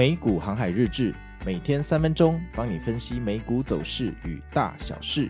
[0.00, 5.28] 美股航海日志，每天三分钟，帮你分析美股走势与大小事。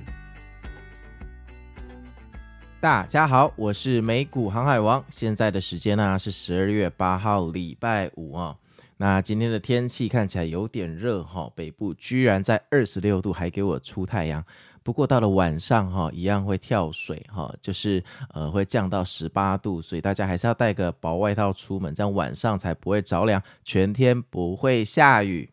[2.79, 5.05] 大家好，我是美股航海王。
[5.11, 8.57] 现在的时间呢是十二月八号，礼拜五啊。
[8.97, 14.45] 那今天的天气看起来有点热哈，北部居然在二十六度，还给我出太阳。
[14.83, 25.51] 不过到了晚上哈，一样会跳水哈，就是呃会降到十八度，所以大家还是要带个薄外套出门，这样晚上才不会着凉，全天不会下雨。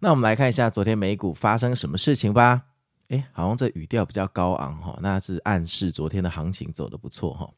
[0.00, 2.62] 那我们来看一下昨天美股发生什么事情吧。
[3.08, 7.50] 诶，好像这语调比较高昂哈，那是暗示昨天的行情走得不错哈。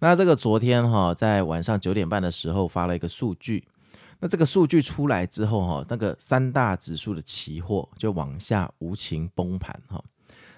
[0.00, 3.68] 那这个昨天哈，在晚上九点半的时候发了一个数据。
[4.20, 10.02] 那这个数据出来之后，哈，那个三大指数的期货就往下无情崩盘，哈。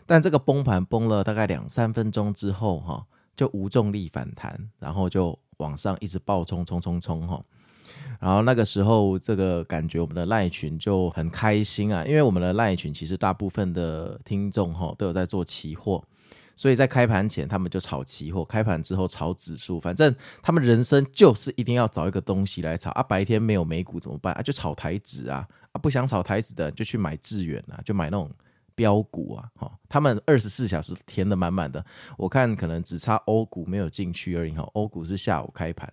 [0.04, 3.06] 但这个崩盘崩了大概两三分钟之后，哈，
[3.36, 7.40] 就无重力反弹，然后就往上一直暴冲冲冲冲，哈。
[8.18, 16.02] 然后那个时候，这个感觉我们的赖群就很开心啊，因为我们的赖群其实大部分的听众，哈，都有在做期货。
[16.62, 19.80] 所以在开盘前，他们就炒期货；开盘之后炒指数。
[19.80, 23.02] 反正他们人生就是一定要找一个东西来炒啊。
[23.02, 24.40] 白天没有美股怎么办啊？
[24.40, 25.44] 就炒台指啊！
[25.72, 28.30] 啊，不想炒台指的就去买致远啊，就买那种
[28.76, 29.50] 标股啊。
[29.56, 31.84] 哈，他们二十四小时填的满满的。
[32.16, 34.52] 我看可能只差欧股没有进去而已。
[34.52, 35.92] 哈，欧股是下午开盘。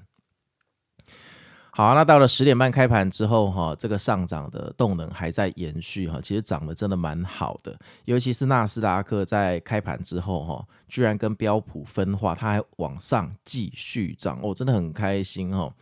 [1.80, 15.74] 好，那到了十点半开盘之后，哈，这个上涨的动能还在延续，哈，其实涨得真的蛮好的，尤其是纳斯达克在开盘之后，哈，居然跟标普分化，它还往上继续涨，哦，真的很开心，哈，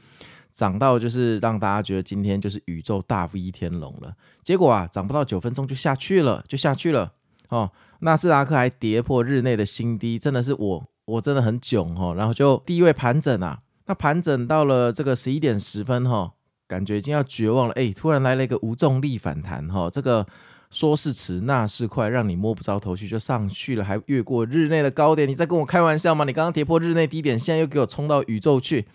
[0.53, 7.13] 涨到就是让大家觉得今天就是宇宙大 V 天龙了，结果啊，涨不到九分钟就下去了，就下去了，
[7.49, 13.61] 哦，纳斯达克还跌破日内的新低，真的是我我真的很囧，哈，然后就低位盘整啊。
[13.87, 16.33] 那盘整到了这个十一点十分哈，
[16.67, 17.73] 感觉已经要绝望了。
[17.73, 20.27] 哎，突然来了一个无重力反弹哈，这个
[20.69, 25.27] 说是迟那是快，让你摸不着头绪就上去了，还越过日内的高点。
[25.27, 26.25] 你在跟我开玩笑吗？
[26.25, 28.85] 你刚刚跌破日内低点，现在又给我冲到宇宙去。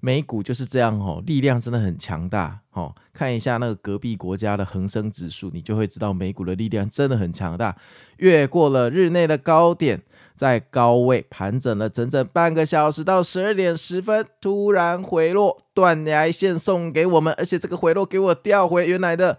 [0.00, 2.94] 美股就是这样哦，力量真的很强大哦。
[3.14, 7.74] 看一下那个隔壁国家的恒生指数，你就会知道美股的力量真的很强大，
[8.18, 10.02] 越过了日内的高点。
[10.36, 19.38] 在高位盘整了整整半个小时，到十二点十分突然回落，断崖线送给我们，而且这个回落给我调回原来的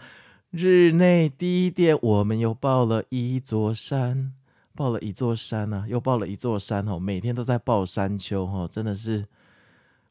[0.49, 4.33] 日内低点，我们又抱了一座山，
[4.75, 9.23] 抱了一座山啊，又抱了一座山哦，每天都在抱山丘哦，真的是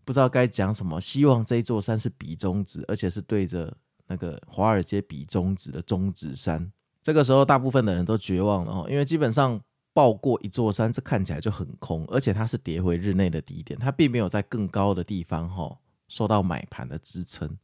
[0.05, 1.01] 不知道该讲什么。
[1.01, 3.75] 希望这一座山是比中指，而且是对着
[4.07, 6.71] 那个华尔街比中指的中指山。
[7.03, 9.61] 这个时候，大部分的人都绝望了哦，因为基本上。
[9.97, 17.57] 抱过一座山，这看起来就很空，而且它是跌回日内的低点，它并没有在更高的地方哈受到买盘的支撑。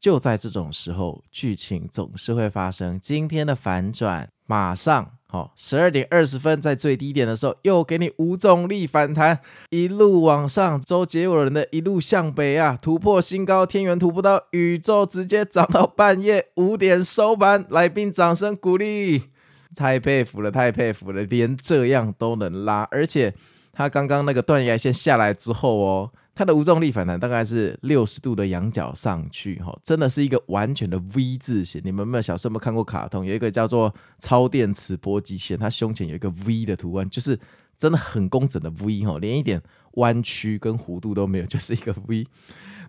[0.00, 2.98] 就在这种时候，剧情总是会发生。
[2.98, 19.33] 今天的反转马上，好，十二点二十分在最低点的时候又给你无重力反弹，一路往上，周杰伦的一路向北啊，突破新高，天元突破到宇宙，直接涨到半夜五点收盘，来宾掌声鼓励。
[19.74, 23.34] 太佩服了，太佩服了，连这样都能拉，而且
[23.72, 31.80] 他刚刚那个断崖线下来之后哦，他的无重力反弹大概是六十度的仰角上去，哈，真的是一个完全的 V 字形。
[31.84, 33.24] 你们有没有小时候有没有看过卡通？
[33.26, 37.38] 有一个叫做超电磁波机器人，它胸前有一个 V 的图案，就是
[37.76, 39.60] 真的很工整的 V 哈，连一点
[39.94, 42.26] 弯曲跟弧度都没有， 就是一个 V。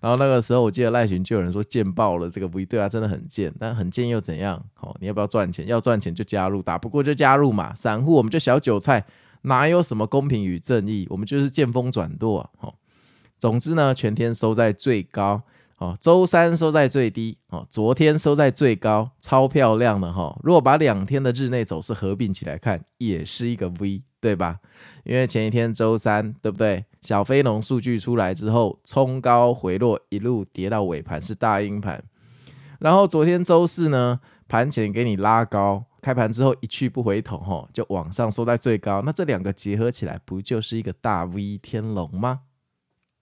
[0.01, 4.63] 然后那个时候，我记得赖群就有人说贱爆了这个 V，对啊，真的很贱，但很贱又怎样？
[4.79, 5.66] 哦，你要不要赚钱？
[5.66, 7.73] 要赚钱就加入，打不过就加入嘛。
[7.73, 9.03] 散户我们就小韭菜，
[9.44, 11.07] 哪有什么公平与正义？
[11.09, 12.50] 我们就是见风转舵啊。
[12.57, 12.75] 好，
[13.40, 15.41] 总之呢，全天收在最高，
[15.78, 20.38] 哦，周三收在最低，哦，昨天收在最高，超漂亮的哈。
[20.44, 24.03] 如果把两天的日内走势合并起来看，也是一个 V。
[24.25, 24.59] 对吧？
[25.03, 26.83] 因为前一天周三，对不对？
[27.03, 32.03] 小飞龙数据出来之后，冲高回落，一路跌到尾盘是大阴盘。
[32.79, 39.03] 然后昨天周四呢，盘前给你拉高，开盘之后一去不回头，吼，就往上收在最高。
[39.05, 42.39] 那这两个结合起来，不就是一个大 V 天龙吗？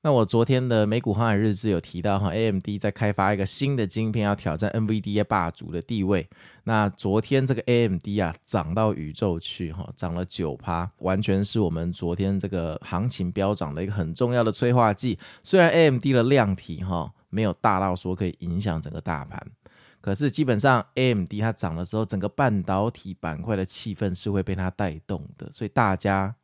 [0.06, 6.28] 那我昨天的美股航海日志有提到哈，AMD 在开发一个新的晶片，要挑战 NVDA 霸主的地位。
[6.66, 15.18] 那昨天这个 AMD 啊，涨到宇宙去哈，涨了九趴，完全是我们昨天这个行情飙涨的一个很重要的催化剂。
[15.42, 19.42] 虽然 AMD 的量体哈没有大到说可以影响整个大盘，
[20.02, 26.36] 可是基本上 AMD 它涨的时候，整个半导体板块的气氛是会被它带动的，所以大家。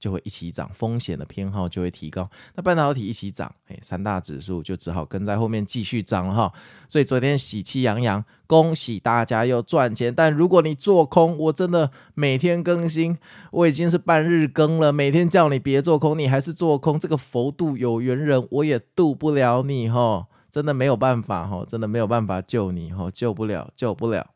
[0.00, 2.28] 就会一起涨，风险的偏好就会提高。
[2.56, 6.52] 那半导体一起涨，哎，三大指数就只好跟在后面继续涨了哈。
[6.88, 10.12] 所以昨天喜气洋洋，恭喜大家又赚钱。
[10.12, 13.18] 但如果你做空，我真的每天更新，
[13.52, 24.26] 我已经是半日更了，每天叫你别做空，你还是做空，这个佛度有缘人，我也渡不了你哈，真的没有办法哈，真的没有办法救你哈，救不了，救不了。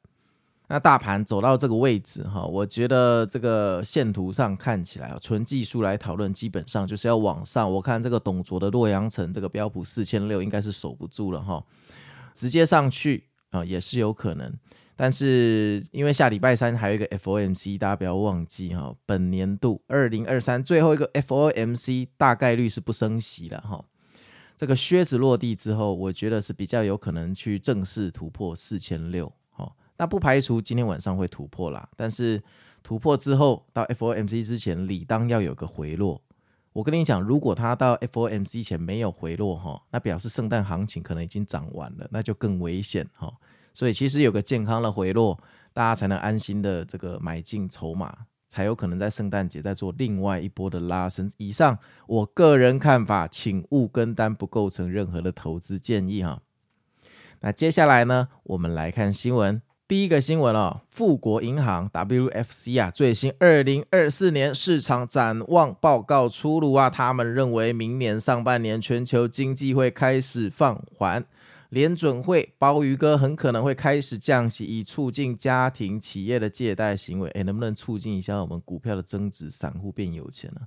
[0.67, 7.71] 那大盘走到这个位置哈，我觉得这个线图上看起来，纯技术来讨论，基本上就是要往上。
[7.71, 11.63] 我看这个董卓的洛阳城，这个标普四千六应该是守不住了哈，
[12.33, 14.53] 直接上去啊也是有可能。
[14.97, 23.85] 但是因为下礼拜三还有一个 FOMC，大家不要忘记哈，本年度二零二三最后一个 FOMC 大概率是不升息了哈。
[24.57, 29.31] 这个靴子落地之后，我觉得是比较有可能去正式突破四千六。
[29.97, 32.43] 那不排除今天晚上会突破啦，但是
[32.83, 36.21] 突破之后到 FOMC 之前，理当要有个回落。
[36.73, 43.33] 我跟你讲，如果它到 FOMC 前没有回落哈，那表示圣诞行情可能已经涨完了，那就更危险哈。
[43.73, 45.39] 所以其实有个健康的回落，
[45.73, 48.13] 大家才能安心的这个买进筹码，
[48.49, 51.31] 才有可能在圣诞节再做另外一波的拉升。
[51.37, 56.43] 以上我个人看法，请勿跟单，不构成任何的投资建议哈。
[57.41, 59.63] 那接下来呢，我们来看新闻。
[59.87, 71.23] 第一个新闻哦，富国银行 WFC 啊，最新二零二四年市场展望报告出炉啊，他们认为明年上半年全球经济会开始放缓，
[71.69, 77.29] 联准会鲍鱼哥很可能会开始降息，以促进家庭企业的借贷行为。
[77.33, 80.63] 诶，能不能促进一下我们股票的增值，散户变有钱呢？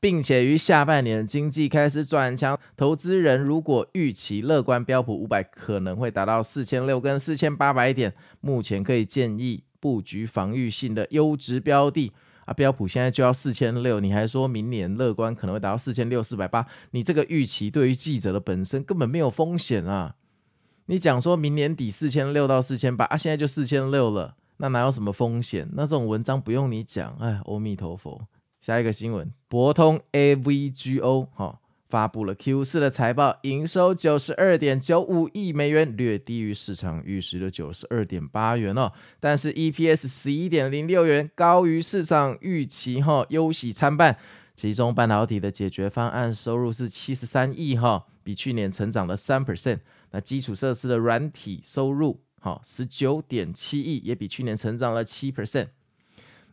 [0.00, 8.14] 并且于下半年经济开始转强，投资人如果预期乐观，标普五百可能会达到四千六跟四千八百点。
[8.40, 12.10] 目前可以建议布局防御性的优质标的
[12.46, 20.16] 啊，标普现在就要四千六，你还说明年乐观可能会达到四千六四百八，你这个预期对于记者的本身根本没有风险啊！
[20.86, 25.68] 你讲说明年底四千六到四千八啊，现在就四千六了，那哪有什么风险？
[25.74, 28.26] 那这种文章不用你讲，哎，阿弥陀佛。
[28.60, 31.58] 下一个新闻，博通 AVGO 哈、哦、
[31.88, 38.92] 发布了 Q 四的财报，营收九十二点九五亿美元，略低于市场预时的九十二点八元哦。
[39.18, 44.18] 但是 EPS 十一点零六元，高于市场预期哈，忧喜参半。
[44.54, 49.78] 其中半导体的解决方案收入是七十三亿哈，比去年成长了三 percent。
[50.10, 55.68] 那基础设施的软体收入哈十九点七亿，也比去年成长了七 percent。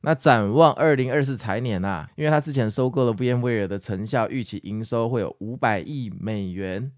[0.02, 6.92] 那展望二零二四财年啊，因为他之前收购了 VMware 的成效，预期营收会有五百亿美元。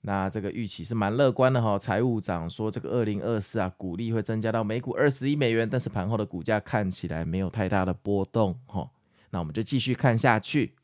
[0.00, 1.78] 那这个预期是蛮乐观的哈、哦。
[1.78, 8.90] 财务长说，这个二零二四啊，股利会增加到每股二十亿美元，但是盘后的股价看起来没有太大的波动哈、哦。
[9.30, 10.74] 那我们就继续看下去。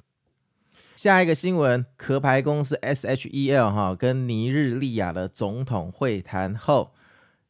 [0.96, 6.92] 下一个新闻，壳牌公司 SHEL 哈、跟尼日利亚的总统会谈后，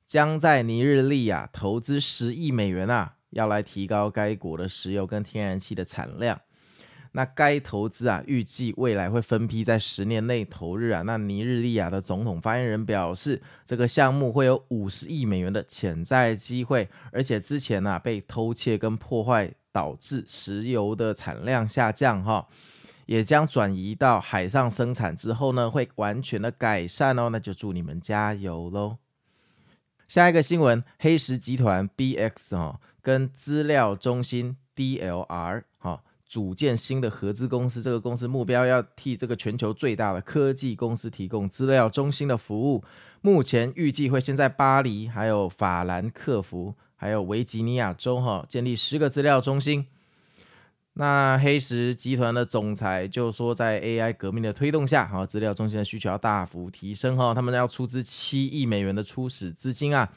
[0.04, 3.16] 将在尼日利亚投资十亿美元啊。
[3.32, 6.40] 要来提高该国的石油跟天然气的产量，
[7.12, 11.02] 那该投资啊，预计未来会分批在十年内投入啊。
[11.02, 22.46] 那尼日利亚的总统发言人表示，这个项目会有五十亿美元的潜在机会，而且之前啊被偷窃跟破坏导致石油的产量下降哈，
[23.06, 27.28] 也将转移到海上生产之后呢，会完全的改善哦。
[27.30, 28.98] 那就祝你们加油喽！
[30.12, 32.78] 下一个新闻，黑石集团 BX 哈。
[33.00, 42.84] 跟资料中心 DLR 哈组建新的合资公司，这个公司目标要替这个全球最大的科技公司提供资料中心的服务。
[43.22, 49.86] 目前预计会先在巴黎、还有法兰克福、还有维吉尼亚州哈建立十个资料中心。
[50.94, 60.10] 那黑石集团的总裁就说，在 AI 革命的推动下，哈资料中心的需求要大幅提升哈，他们要出资七亿美元的初始资金啊。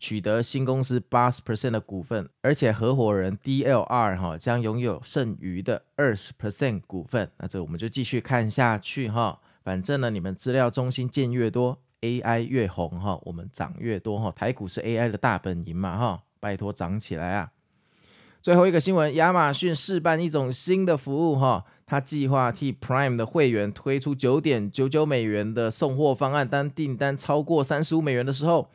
[0.00, 7.30] 取得新公司八十 percent 的股份，而且合伙人 DLR 哈将拥有剩余的二十 percent 股份。
[7.36, 9.38] 那这我们就继续看下去哈。
[9.62, 14.32] 反正呢，你们资料中心建越多，AI 越红哈，我们涨越多哈。
[14.32, 17.52] 台股是 AI 的大本营嘛哈，拜托涨起来啊！
[18.42, 28.68] 最后一个新闻，亚马逊试办一种新的服务哈，它计划替 Prime 的会员推出九点九九美元的送货方案，当订单超过三十五美元的时候。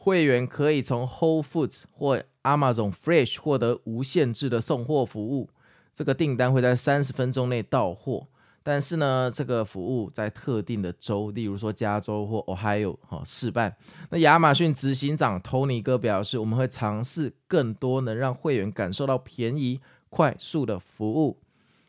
[0.00, 5.48] 会员可以从 Whole Foods 或 Amazon Fresh 获得无限制的送货服务，
[5.94, 8.28] 这个订单会在三十分钟内到货。
[8.68, 13.74] 但是呢，这个服务在特定的州，例如说加州或 Ohio 哈试办。
[14.10, 21.38] 那亚马逊执行长 Tony 哥表示，我们会尝试更多能让会员感受到便宜、快速的服务。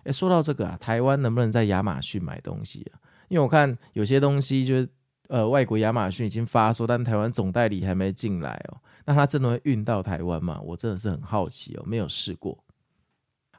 [0.06, 2.96] 诶，说到这个啊，台湾能不能在亚马逊买东西啊？
[3.28, 4.88] 因为我看有些东西就是
[5.28, 8.78] 呃，外国亚马逊已经发售，但台湾总代理还没进来哦。
[9.04, 10.62] 那它真的会运到台湾吗？
[10.64, 12.58] 我真的是很好奇哦，没有试过。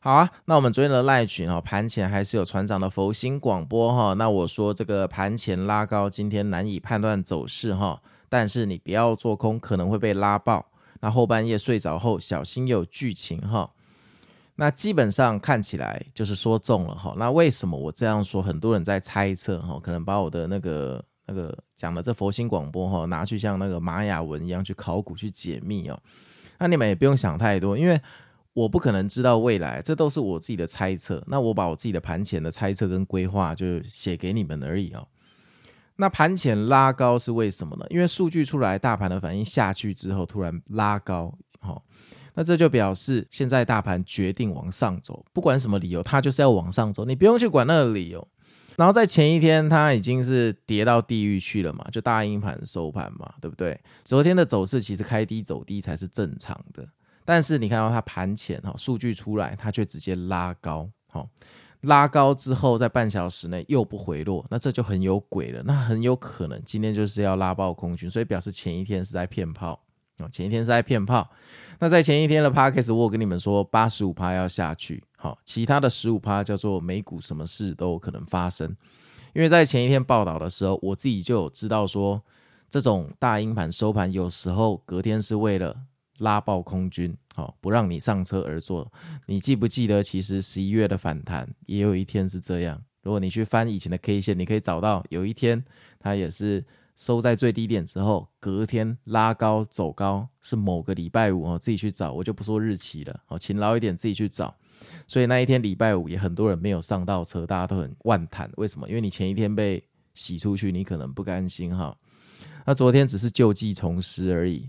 [0.02, 4.14] 好啊，那我们昨天的赖群哦，盘前还是有船长的佛心广播哈。
[4.14, 10.64] 那我说这个盘前拉高，今天难以判断走势哈，但是你不要做空，可能会被拉爆。
[11.00, 13.70] 那后半夜睡着后，小心有剧情哈。
[14.54, 17.14] 那基本上看起来就是说中了哈。
[17.18, 18.40] 那为什么我这样说？
[18.40, 26.00] 很多人在猜测哈，可能把我的那个那个讲的这佛心广播哈，拿去像那个玛雅文一样去考古去解密哦。
[26.58, 28.00] 那你们也不用想太多，因为。
[28.52, 31.22] 我不可能知道未来，这都是我自己的猜测。
[31.28, 35.06] 那我把我自己的盘前的猜测跟规划就写给你们而已哦。
[35.96, 37.84] 那盘前拉高是为什么呢？
[37.90, 41.84] 因为数据出来，大盘的反应下去之后突然拉高，好，
[42.34, 48.26] 那这就表示现在大盘决定往上走，不管什么理由，它就是要往上走，你不用去管那个理由。
[48.76, 53.78] 然后在前一天，它已经是跌到地狱去了嘛，就大阴盘收盘嘛，对不对？
[54.02, 56.88] 昨天的走势其实开低走低才是正常的。
[57.30, 61.28] 但是你看到它盘前哈数据出来，它却直接拉高，好，
[61.82, 65.62] 拉高之后在半小时内又不回落，那这就很有鬼了。
[65.64, 69.80] 那很有可能今天就是要拉爆空军，所以表示前一天是在骗炮，
[70.32, 71.30] 前一天是在骗炮。
[71.78, 78.76] 那在前一天的 Podcast 我跟你们说八十五趴要下去，好，其他的十五趴叫做美股什么事都有可能发生。
[79.34, 82.20] 因为在前一天报道的时候，我自己就有知道说，
[82.68, 85.76] 这种大阴盘收盘有时候隔天是为了。
[86.20, 88.90] 拉爆空军，好，不让你上车而坐。
[89.26, 92.82] 你记不记得，其实十一月的反弹也有一天是这样。
[93.02, 95.62] 如果你去翻以前的 K 线，你可以找到有一天
[95.98, 96.64] 它也是
[96.96, 104.54] 收在最低点之后，隔天拉高走高，是某个礼拜五哦，自己去找，我就不说日期了，好，勤劳一点自己去找。
[105.06, 108.50] 所以那一天礼拜五也很多人没有上到车，大家都很万谈。
[108.56, 108.88] 为什么？
[108.88, 111.96] 因为你前一天被洗出去，你可能不甘心哈。
[112.66, 114.68] 那昨天只是旧计重施而已。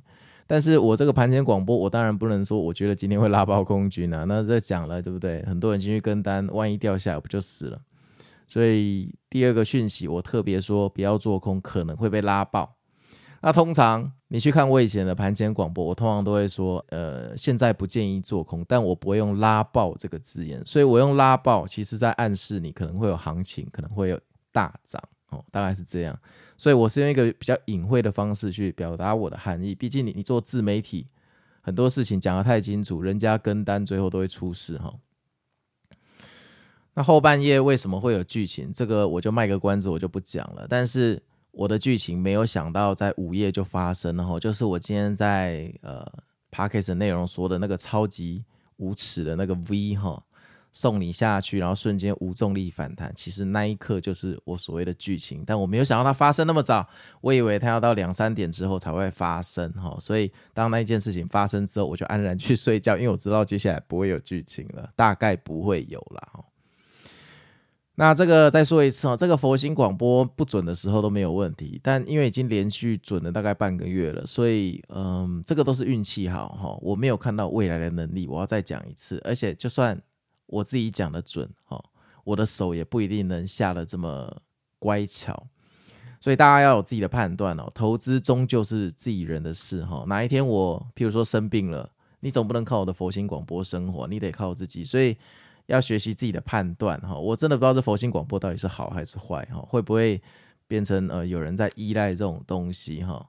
[0.51, 5.41] 但是我这个盘前广播，我当然不能说我觉得今天会拉爆空军啊，那这讲了对不对？
[5.45, 7.79] 很多人进去跟单，万一掉下来不就死了？
[8.49, 12.75] 所以第二个讯息，我特别说不要做空，可能会被拉爆。
[13.41, 24.19] 那通常你去看我以前的盘前广播，我通常都会说，呃，现在不建议做空，但我不会用拉爆这个字眼，所以我用拉爆，其实在暗示你可能会有行情，可能会有
[24.51, 25.01] 大涨
[25.31, 26.17] 哦，大概是这样。
[26.57, 29.73] 所以我是用一个比较隐晦的方式去表达我的含义。
[29.73, 31.07] 毕竟你你做自媒体，
[31.61, 34.93] 很多事情讲得太清楚，人家跟单最后都会出事哈。
[36.93, 38.71] 那后半夜为什么会有剧情？
[38.71, 40.67] 这个我就卖个关子，我就不讲了。
[40.69, 41.19] 但是
[41.51, 46.05] 我的剧情没有想到在午夜就发生了哈，就是我今天在呃
[46.51, 48.43] Podcast 内容说的那个超级
[48.77, 50.21] 无耻的那个 V 哈。
[50.73, 53.11] 送你下去，然后瞬间无重力反弹。
[53.13, 56.87] 其实那一刻就是我所谓的剧情，但我没有想到它发生那么早。
[57.19, 59.97] 我以为它要到两三点之后才会发生哈。
[59.99, 66.45] 所以当那一件事情发生之后，我就安然去睡觉，因为我知道接下来不会有剧情了，大概不会有了。
[67.95, 76.77] 那这个再说一次哦，这个佛心广播不准的时候都没有问题，但因为已经连续准了大概半个月了，所以嗯，这个都是运气好哈。
[76.81, 80.01] 我没有看到未来的能力，我要再讲一次，而且就算。
[80.51, 81.83] 我自己讲的准哈，
[82.23, 84.41] 我的手也不一定能下得这么
[84.77, 85.47] 乖巧，
[86.19, 87.71] 所以大家要有自己的判断哦。
[87.73, 91.89] 投资终究是自己人的事哈，哪一天我譬如说生病了，
[92.19, 95.17] 你总不能靠我的佛心广播生活，你得靠自己，所以
[95.67, 97.15] 要学习自己的判断哈。
[97.15, 100.21] 我真的不知道这佛心广播到底是好还是坏哈，会不会
[100.67, 103.25] 变成呃有人在依赖这种东西哈？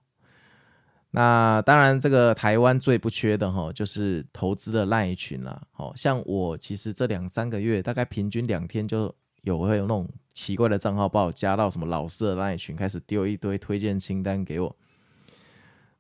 [1.15, 5.61] 那当然，这个台湾最不缺的哈，就是投资的赖群啦。
[5.71, 14.75] 好像我其实这两三个月，大概平均两天就有会有那种奇怪的账号把我加到什么老师的赖群，开始丢一堆推荐清单给我。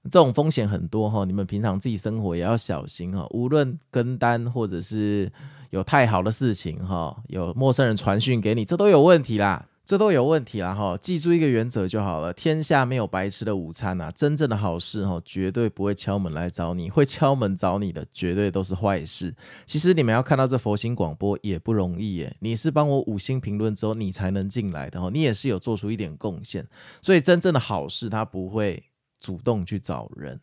[0.04, 3.26] 这种风险很多哈，你们平常自己生活也要小心哈。
[3.33, 5.31] 无论跟单或者是
[5.69, 9.69] 有太好的事情哈，有陌生人传讯给你，这都有问题啦。
[9.93, 14.11] 这都有问题了哈，记住一个原则就好了，天下没有白吃的午餐呐。
[14.15, 19.35] 真正的好事哈，绝对不会敲门来找你，会敲门找你的绝对都是坏事。
[19.67, 26.67] 其实你们要看到这佛心广播也不容易耶，你是帮我五星评论之后你才能进来的哈，你也是有做出一点贡献，
[27.03, 28.83] 所以真正的好事他不会
[29.21, 30.41] 主动去找人。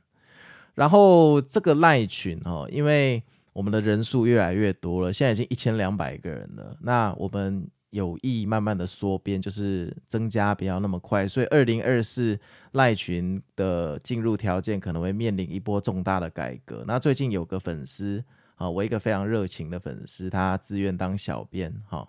[0.75, 7.67] 然后这个赖群哈，因为我们的人数越来越多了，现在已经一千两百个人了，那我们。
[7.91, 12.39] 有意慢慢的缩编，就是增加不要那么快，所以二零二四
[12.73, 16.83] 赖群的进入条件可能会面临一波重大的改革。
[16.87, 18.23] 那最近有个粉丝
[18.55, 22.07] 啊，我一个非常热情的粉丝，他自愿当小编哈。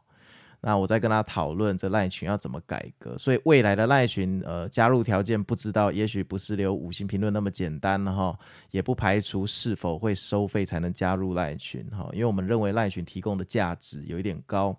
[0.62, 8.38] 那我在跟他讨论这赖群要怎么改革，所以未来的赖群呃加入条件不知道，也许不是留五星评论那么简单哈，
[8.70, 14.78] 也不排除是否会收费才能加入赖群哈，因为我们认为赖群提供的价值有一点高。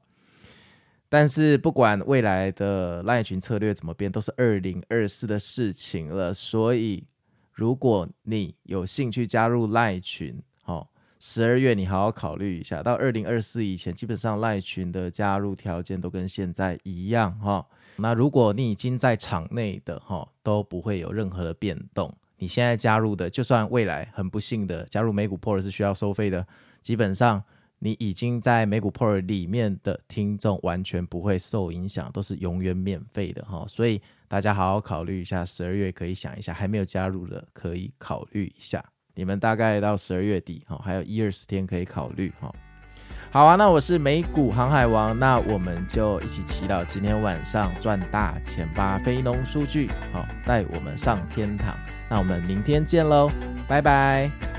[1.14, 6.34] 但是不管未来的赖群策略怎么变，都是二零二四的事情了。
[6.34, 7.06] 所以，
[7.52, 10.88] 如果你有兴趣加入赖群，好，
[11.20, 12.82] 十二月你好好考虑一下。
[12.82, 17.68] 到二零二四以前，基本上赖群的加入条件都跟现在一样哈。
[17.98, 22.16] 那如果你已经在场内的哈，都不会有任何的变动。
[22.38, 26.48] 你现在加入的，就算未来很不幸的加入美股 Port 是需要收费的，
[26.82, 27.44] 基本上。
[27.84, 38.86] 你已经在美股 p o r 里面的听众完全不会受影响，都是永远免费的哈，所以大家好好考虑一下，十二月可以想一下，还没有加入的可以考虑一下，
[39.16, 42.54] 你们大概到十二月底哈，还有一二十天可以考虑哈。
[43.32, 51.76] 好啊，那我是美股航海王，那我们就一起祈祷今天晚上赚大钱吧，非农数据好带我们上天堂，
[52.08, 53.28] 那我们明天见喽，
[53.68, 54.51] 拜拜。